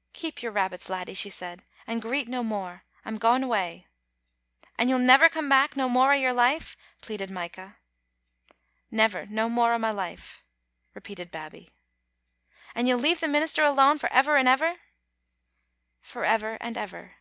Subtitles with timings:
[0.12, 2.84] "Keep your rabbits, laddie," she said, "and greet no more.
[3.04, 3.80] I'm gaen awa."
[4.78, 7.76] "And you'll never come back no more a' your life?" pleaded Micah."
[9.02, 10.44] Never no more a' my life,"
[10.94, 11.70] repeated Babbie."
[12.76, 14.76] And ye'U leave the minister alane for ever and ever?""
[16.10, 17.16] For ever and ever."